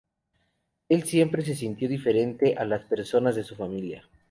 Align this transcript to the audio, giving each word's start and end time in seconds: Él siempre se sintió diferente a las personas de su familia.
Él 0.89 1.03
siempre 1.03 1.45
se 1.45 1.53
sintió 1.55 1.87
diferente 1.87 2.55
a 2.57 2.65
las 2.65 2.85
personas 2.85 3.35
de 3.35 3.43
su 3.43 3.55
familia. 3.55 4.09